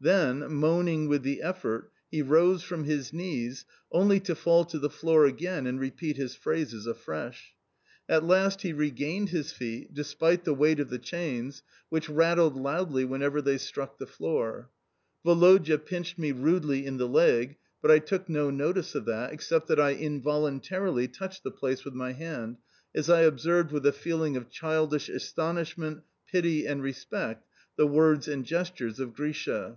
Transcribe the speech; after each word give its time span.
Then, 0.00 0.52
moaning 0.52 1.08
with 1.08 1.22
the 1.22 1.40
effort, 1.40 1.90
he 2.10 2.20
rose 2.20 2.62
from 2.62 2.84
his 2.84 3.12
knees 3.14 3.64
only 3.90 4.18
to 4.20 4.34
fall 4.34 4.64
to 4.66 4.78
the 4.78 4.90
floor 4.90 5.24
again 5.24 5.64
and 5.66 5.80
repeat 5.80 6.16
his 6.18 6.34
phrases 6.34 6.86
afresh. 6.88 7.54
At 8.08 8.24
last 8.26 8.60
he 8.62 8.74
regained 8.74 9.30
his 9.30 9.52
feet, 9.52 9.94
despite 9.94 10.44
the 10.44 10.52
weight 10.52 10.80
of 10.80 10.90
the 10.90 10.98
chains, 10.98 11.62
which 11.88 12.10
rattled 12.10 12.56
loudly 12.56 13.06
whenever 13.06 13.40
they 13.40 13.56
struck 13.58 13.96
the 13.96 14.08
floor. 14.08 14.68
Woloda 15.24 15.78
pinched 15.78 16.18
me 16.18 16.30
rudely 16.32 16.84
in 16.84 16.98
the 16.98 17.08
leg, 17.08 17.56
but 17.80 17.90
I 17.90 18.00
took 18.00 18.28
no 18.28 18.50
notice 18.50 18.94
of 18.94 19.06
that 19.06 19.32
(except 19.32 19.66
that 19.68 19.80
I 19.80 19.90
involuntarily 19.94 21.08
touched 21.08 21.42
the 21.44 21.52
place 21.52 21.84
with 21.86 21.94
my 21.94 22.12
hand), 22.12 22.58
as 22.94 23.08
I 23.08 23.20
observed 23.20 23.70
with 23.72 23.86
a 23.86 23.92
feeling 23.92 24.36
of 24.36 24.50
childish 24.50 25.08
astonishment, 25.08 26.02
pity, 26.30 26.66
and 26.66 26.82
respect 26.82 27.46
the 27.76 27.86
words 27.86 28.28
and 28.28 28.44
gestures 28.44 29.00
of 29.00 29.14
Grisha. 29.14 29.74